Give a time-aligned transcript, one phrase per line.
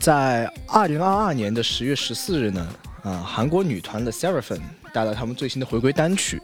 [0.00, 2.68] 在二零二二年的十月十四日呢，
[3.04, 4.60] 啊，韩国女团的 Seraphim
[4.92, 6.40] 带来他们最新的回归单曲，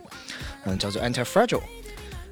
[0.64, 1.62] 嗯，叫做 Anti Fragile。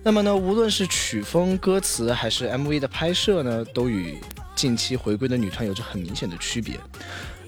[0.04, 4.18] 那么呢，无论是曲风、歌词还是 MV 的拍摄呢，都与
[4.54, 6.78] 近期回归的女团有着很明显的区别。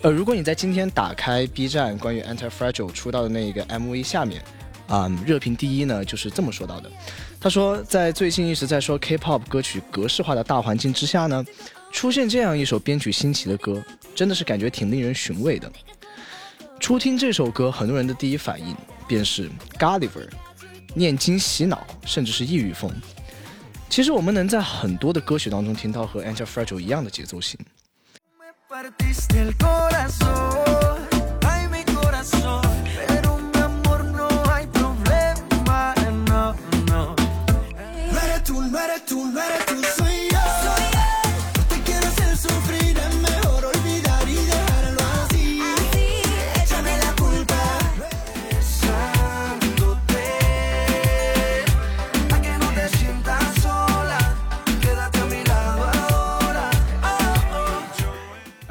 [0.04, 4.42] 呃，如果你在今天打开 B 站关于 Anti Fragile 出道的那个 MV 下面，
[4.86, 6.92] 啊，热评第一呢就是这么说到的。
[7.40, 11.42] 他说，在最近一直在说 K-pop 歌曲格式化的大环境之下呢。
[11.90, 13.82] 出现这样一首编曲新奇的歌，
[14.14, 15.72] 真的是感觉挺令人寻味的。
[16.78, 18.76] 初听这首歌，很多人的第一反应
[19.08, 19.48] 便是
[19.78, 20.28] 咖喱味儿、
[20.92, 22.90] 念经洗脑，甚至是异域风。
[23.88, 27.58] 其实我们能在很多的歌曲当中听到和《Angel Fragile》一样的节奏型
[28.90, 30.63] 型。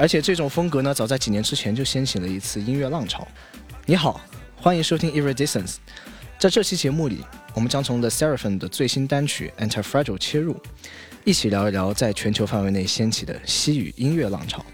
[0.03, 3.25] 而且这种风格呢，早在几年之前就掀起了一次音乐浪潮。
[3.85, 4.19] 你好，
[4.57, 5.75] 欢迎收听 Iridescence。
[6.37, 7.23] 在这期节目里，
[7.53, 10.57] 我们将从 The Seraphim 的最新单曲 Anti Fragile 切入，
[11.23, 14.65] 一起聊一聊在全球范围内掀起的西语音乐浪潮。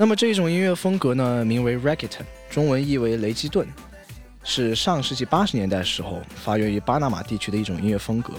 [0.00, 3.66] 那么这一种音乐风格呢，名为 Reggaeton，中文译为雷基顿，
[4.44, 8.34] 是上世纪八十年代时候发源于巴拿马地区的一种音乐风格。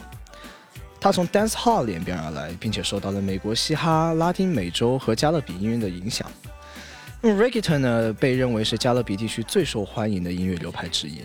[1.01, 6.25] 它从 Dance Hall 演变而来，并且受到了美国嘻哈、拉丁美洲和加勒比音乐的影响。
[7.19, 11.23] 那么 Reggaeton 呢，被认为是加勒比地区最受欢迎的音乐流派之一，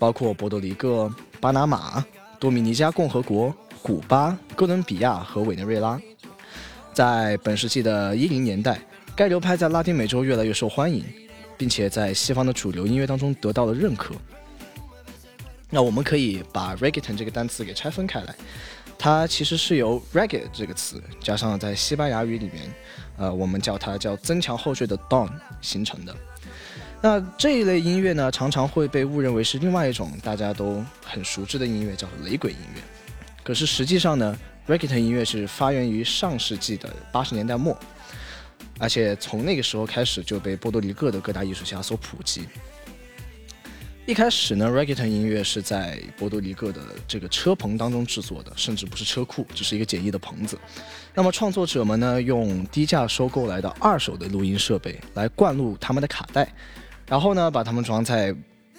[0.00, 2.04] 包括波多黎各、巴拿马、
[2.40, 5.96] 多米尼加共和国、古巴、哥伦比亚和委内瑞拉。
[6.92, 8.76] 在本世纪的一零年代。
[9.16, 11.04] 该流派在拉丁美洲越来越受欢迎，
[11.58, 14.14] 并且在西方的主流音乐当中得到了认可。
[15.68, 18.34] 那我们可以把 reggaeton 这个单词给拆分开来，
[18.98, 22.72] 它其实是由 reggae 这个词加上在西班牙语里面，
[23.18, 26.16] 呃，我们叫它叫增强后缀的 don 形成的。
[27.02, 32.80] 那这一类音乐呢，常常会被误认为是另外一种大家都很熟知的音乐，叫雷鬼音乐。
[33.44, 37.78] 可是实际上呢，reggaeton 音乐是发源于上世纪的八十年代末。
[38.78, 42.46] 而且从那个时候开始就被波多黎各的各大艺术家所普及。
[44.06, 50.58] 一开始呢，reggaeton 音乐是在波多黎各的这个车棚当中制作的，甚至不是车库，只是一个简易的棚子。
[51.14, 56.52] 那么创作者们呢，用低价收购来的二手的录音设备来灌录他们的卡带，
[57.06, 58.34] 然后呢，把它们装在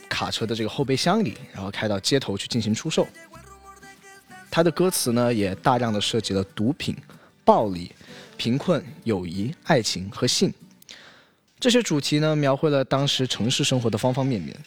[0.09, 3.07] 卡车的这个后备箱里，然后开到街头去进行出售。
[4.49, 6.97] 它的歌词呢，也大量的涉及了毒品、
[7.45, 7.89] 暴力。
[8.41, 10.51] 贫困、友谊、爱情和性，
[11.59, 14.57] 这些主题呢，描绘了当时城市生活的方方面面。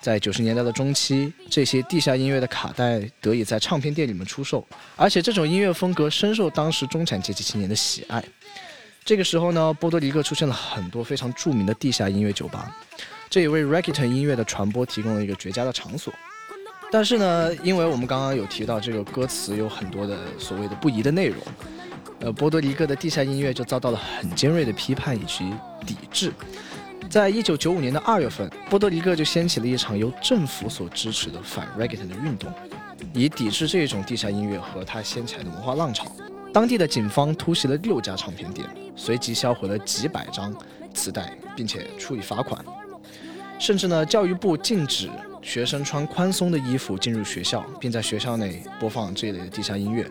[0.00, 4.64] 在九十年代的中期，这些地下音乐的卡带得以在唱片店里面出售，
[4.94, 8.22] 而且这种音乐风格深受当时中产阶级青年的喜爱。
[9.04, 12.72] 这个时候呢，波多黎各出现了很多非常著名的地下音乐酒吧，
[13.28, 16.14] 这也为 reggaeton 音乐的传播提供了一个绝佳的场所。
[16.92, 21.42] 但是呢，因为我们刚刚有提到这个歌词有很多的所谓的不宜的内容。
[22.20, 25.52] 呃，波多黎各的地下音乐就遭到了很尖锐的批判以及
[25.86, 26.32] 抵制。
[27.08, 32.52] 在一九九五年的二月份，波多黎各就掀起了一场由政府所支持的反 reggaeton 的运动，
[33.14, 36.04] 以抵制这种地下音乐和它掀起来的文化浪潮。
[36.52, 40.54] 当地的警方突袭了六家唱片店，随即销毁了几百张
[40.92, 42.62] 磁带，并且处以罚款。
[43.58, 45.08] 甚至呢，教育部禁止
[45.40, 50.06] 学生穿宽松的衣服进入学校，并在学校内播放这一类的地下音乐。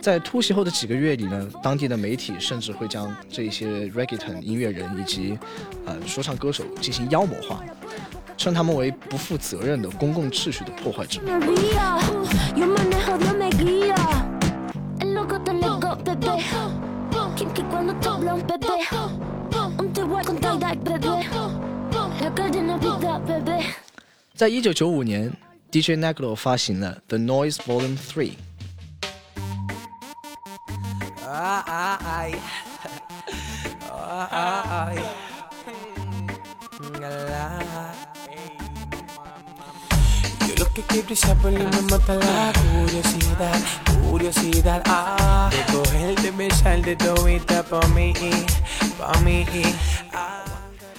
[0.00, 5.38] 在突袭后的几个月里呢，当地的媒体甚至会将这些 reggaeton 音乐人以及
[5.84, 7.62] 呃说唱歌手进行妖魔化，
[8.36, 11.20] 称他们为不负责任的公共秩序的破坏者。
[24.34, 25.32] 在一九九五年
[25.72, 28.30] ，DJ Negro 发行了《The Noise Volume Three》。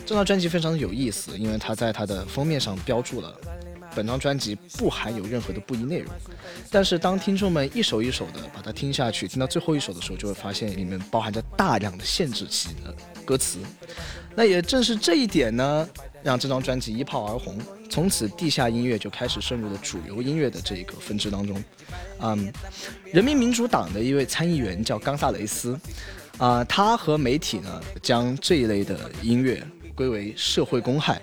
[0.05, 3.33] 这张专辑非常的有意思，因为它在它的封面上标注了。
[3.95, 6.13] 本张专辑不含有任何的不一内容，
[6.69, 12.95] 但是当听众们一首一首的把它听下去，听到最后一首的时候，就会发现里面包含着大量的限制级的
[13.25, 13.59] 歌词。
[14.35, 15.89] 那也正是这一点呢，
[16.23, 17.57] 让这张专辑一炮而红，
[17.89, 21.61] 从此地下音乐就开始渗入了主流音乐的这个分支当中。
[22.21, 22.51] 嗯，
[23.11, 25.77] 人民民主党的一位参议员叫冈萨雷斯，
[26.37, 29.61] 啊，他和媒体呢将这一类的音乐
[29.95, 31.21] 归为社会公害。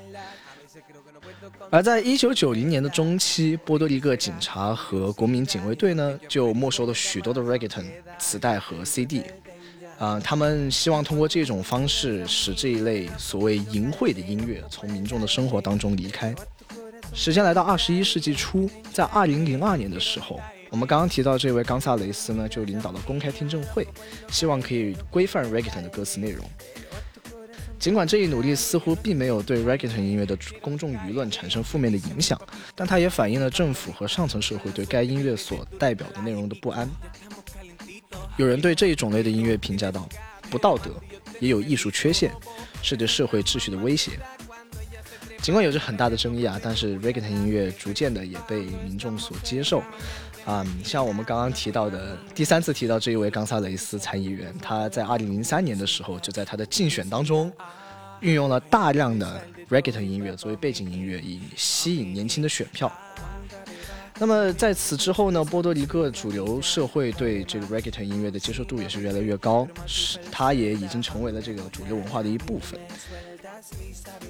[1.70, 7.84] 而在一九九零年的中期，波多黎各警察和国民警卫队呢，就没收了许多的 reggaeton
[8.18, 9.22] 磁带和 CD，
[9.98, 16.34] 啊，他们希望通过这种方式，使这一类所谓淫秽的音乐从民众的生活当中离开。
[17.12, 20.40] 时间来到二十一世纪初，在二零零二年的时候，
[20.70, 23.86] 我们刚刚提到这位冈萨雷斯呢，就领导了公开听证会，
[24.30, 26.44] 希望可以规范 reggaeton 的歌词内容。
[27.78, 32.40] 尽管这一努力似乎并没有对 reggaeton 音乐的公众舆论产生负面的影响，
[32.74, 36.88] 但它也反映了政府和上层社会对该音乐所代表的内容的不安。
[38.36, 40.08] 有人对这一种类的音乐评价道
[40.50, 40.90] ：“不道德，
[41.38, 42.32] 也有艺术缺陷，
[42.82, 44.12] 是对社会秩序的威胁。”
[45.42, 49.82] 尽管有着很大的争议啊，但是 reggaeton 音乐逐渐的也被民众所接受。
[50.46, 57.52] 啊，像我们刚刚提到的，第三次提到这一位冈萨雷斯参议员，他在二零零三年的时候，就在他的竞选当中，
[58.20, 62.90] 运用了大量的 reggaeton 音乐作为背景音乐，以吸引年轻的选票。
[64.18, 72.78] 那么在此之后呢，波多黎各主流社会对这个 reggaeton 音乐的接受度也是越来越高，是它也已经成为了这个主流文化的一部分。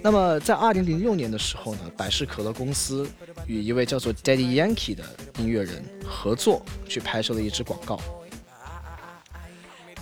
[0.02, 3.06] 那么，在二零零六年的时候呢，百事可乐公司
[3.46, 5.04] 与一位叫做 Daddy Yankee 的
[5.38, 8.00] 音乐人合作，去拍摄了一支广告。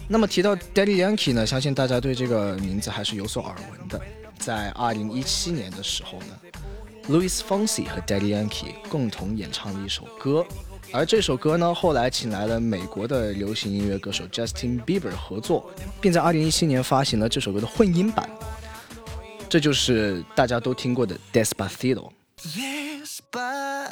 [0.06, 4.00] 那么提到 Daddy Yankee 呢，相信大家对这个名字还是有所耳闻的。
[4.38, 6.38] 在二零一七年的时候呢
[7.08, 10.44] ，Louis Fonsi 和 Daddy Yankee 共同演唱了一首歌，
[10.92, 15.70] 而这首歌呢，后来请来了美国的流行音乐歌手 Justin Bieber 合作，
[16.00, 18.28] 并在二零一七年发行了这首歌的混音版。
[19.48, 22.10] 这就是大家都听过的 Despacito。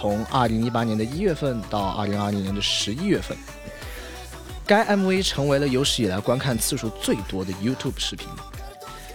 [0.00, 3.36] 从二零一八年的一月份到二零二零年的十一月份，
[4.64, 8.26] 该 MV 成为了有史以来观看次数最多的 YouTube 视频。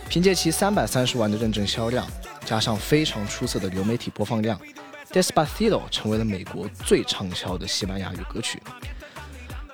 [0.07, 2.07] 凭借其三百三十万的认证销量，
[2.45, 4.59] 加上非常出色的流媒体播放量
[5.11, 8.61] ，Despacito 成为了美国最畅销的西班牙语歌曲。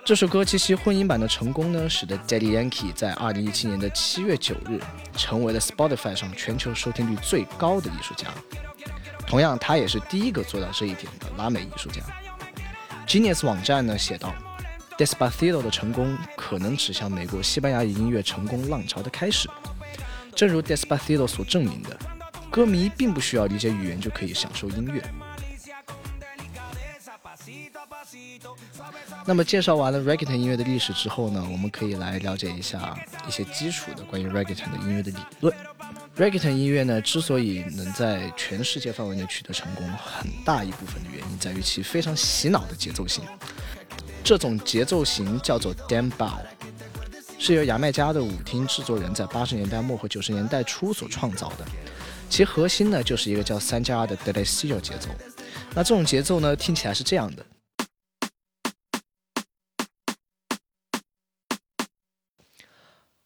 [0.06, 4.80] 这首歌及其混音版的成功呢，使得 Daddy Yankee 在二零一七年的七月九日
[5.18, 8.30] 成为了 Spotify 上全球收听率最高的艺术家。
[9.32, 12.02] 同样，他也是第一个做到这一点的拉美艺术家。
[13.08, 14.36] Genius 网站呢写道
[14.98, 19.50] ：Despacito 的成功可能指向美国西班牙语音乐成功浪潮的开始。
[20.36, 21.98] 正如 Despacito 所证明的，
[22.50, 25.02] 歌迷并不需要理解语言就可以享受音乐。
[29.26, 35.56] 那么介绍完了 reggaeton 音乐的历史之后呢，我们可以来了解一下一些基础的关于 reggaeton 的音乐的理论。
[36.18, 43.24] reggaeton 音乐呢，之所以能在全世界范围内取得成功，很大一部分的原因在于其非常洗脑的节奏型。
[44.24, 46.40] 这种节奏型叫做 dembow，
[47.40, 51.66] 是由牙买加的舞厅制作人在八十年代末和九十年代初所创造的。
[52.30, 55.10] 其核心呢，就是一个叫三加二的 delesio 节奏。
[55.74, 57.46] 那这种节奏呢，听起来是这样的。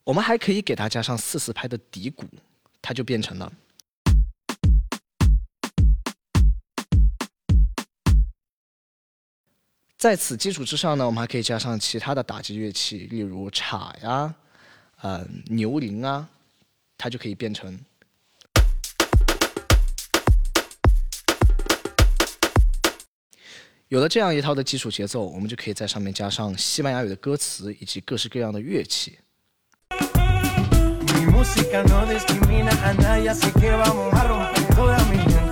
[0.06, 2.26] 我们还可以给它加上四四拍的底鼓，
[2.80, 3.52] 它就变成了。
[9.98, 14.36] 在此基础之上呢，我们还可以加上其他的打击乐器，例如镲呀、
[15.02, 16.30] 呃牛铃啊，
[17.00, 17.76] 它就可以变成。
[23.88, 29.18] 有了这样一套的基础节奏，我们就可以在上面加上西班牙语的歌词以及各式各样的乐器。
[31.36, 35.46] música no discrimina a nadie, así que vamos a romper toda mi gente.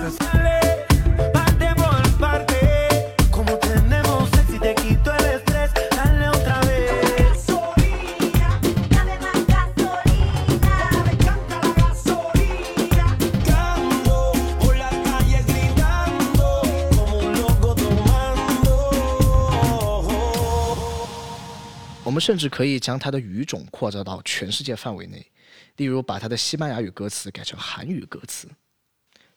[22.04, 25.33] 我们甚至可以将它的语种扩展到全世界范围内。
[25.76, 28.46] 例如把他的西班牙语歌词改成韩语歌词，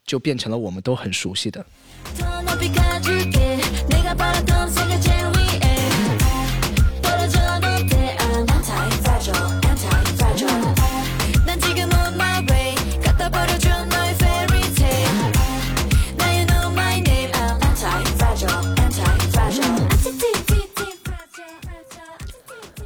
[0.06, 1.66] 就变成了我们都很熟悉的。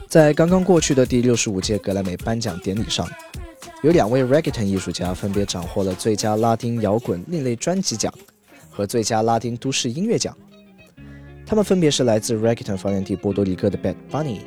[0.07, 3.09] 在刚刚过去的第六十五届格莱美颁奖典礼上，
[3.81, 8.13] 有两位 Reggaeton 艺术家分别斩获了最佳拉丁摇滚另类专辑奖
[8.69, 10.37] 和最佳拉丁都市音乐奖。
[11.47, 14.41] 他们分别是来自 Reggaeton 发源地波多黎各的 Bad Bunny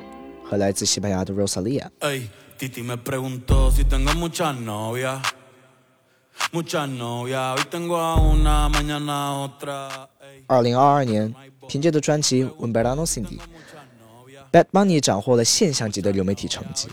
[0.45, 1.89] 和来自西班牙的 Rosalia。
[10.47, 11.35] 二零二二年，
[11.69, 13.39] 凭借的专辑《Un Verano Sin Ti》。
[14.53, 16.89] Bad Bunny 斩获了现象级的流媒体成绩。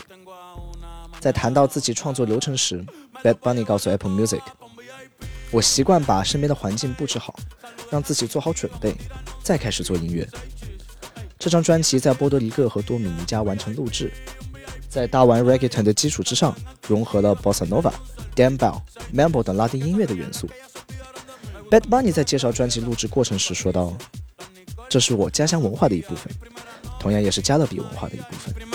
[1.22, 2.84] 在谈到自己创作流程时
[3.22, 4.42] ，Bad Bunny 告诉 Apple Music：“
[5.52, 7.38] 我习惯把身边的环境布置好，
[7.92, 8.92] 让自己做好准备，
[9.40, 10.28] 再开始做音乐。”
[11.38, 14.12] 这张专辑在波多黎各和多米尼加完成录制，
[14.88, 16.56] 在大玩 Reggaeton 的基础之上，
[16.88, 17.92] 融合了 Bossa Nova、
[18.34, 18.82] d a m b e l l
[19.28, 20.50] Mambo 等拉丁音乐的元素。
[21.70, 23.96] Bad Bunny 在介绍专辑录制过程时说道
[24.90, 26.32] ：“这是我家乡文化的一部分。”
[26.98, 28.71] 同样也是加勒比文化的一部分。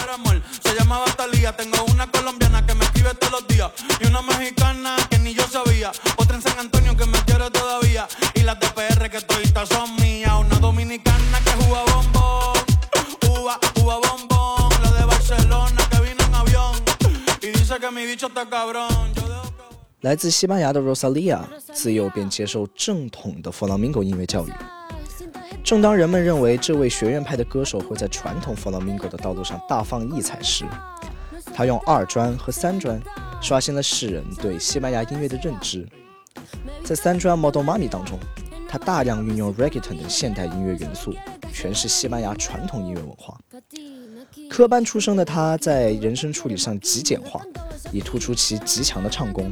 [20.01, 21.39] 来自西班牙的 Rosalia
[21.74, 24.51] 自幼便接受正统的弗朗明戈音乐教育。
[25.63, 30.63] 正当人们认为这位学院派的歌手会在传统弗朗明戈的道路上大放异彩时，
[31.57, 33.01] 他用二专和三专
[33.41, 35.87] 刷新了世人对西班牙音乐的认知。
[36.83, 38.19] 在三专《Model Money》当中，
[38.69, 41.15] 他大量运用 Reggaeton 等现代音乐元素，
[41.51, 43.39] 诠释西班牙传统音乐文化。
[44.51, 47.41] 科班出身的他在人声处理上极简化，
[47.91, 49.51] 以突出其极强的唱功。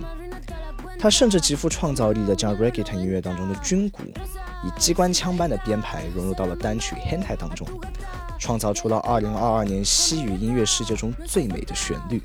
[1.06, 4.02] 他甚至极富创造力地将 Reggaeton 音乐当中的军鼓。
[4.64, 7.68] 以机关枪般的编排融入到了单曲《Hentai》当中，
[8.40, 12.20] 创造出了2022年西语音乐世界中最美的旋律。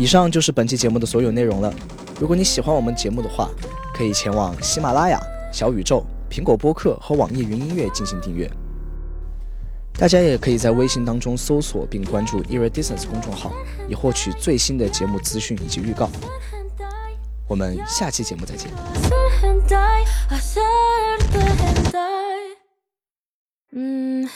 [0.00, 1.70] 以上就是本期节目的所有内容了。
[2.18, 3.50] 如果你喜欢我们节目的话，
[3.92, 5.20] 可以前往喜马拉雅、
[5.52, 8.50] 小宇宙、苹果播客和网易云音乐进行订阅。
[9.92, 13.52] 大家也可以在微信当中搜索并关注 Iridescence 公众号，
[13.90, 16.08] 以获取最新的节目资讯以及预告。
[17.46, 18.70] 我们下期节目再见。
[23.72, 24.26] 嗯，